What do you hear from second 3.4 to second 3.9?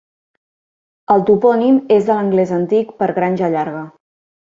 llarga".